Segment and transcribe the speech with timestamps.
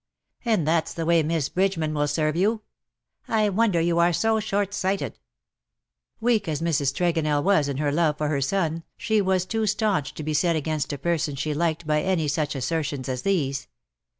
[0.43, 2.63] And that's the way Miss Bridgeman will serve you.
[3.27, 5.19] I wonder you are so short sighted!"
[6.19, 6.91] Weak as Mrs.
[6.91, 10.55] Tregonell was in her love for her son, she was too staunch to be set
[10.55, 13.67] against a person she liked by any such assertions as these.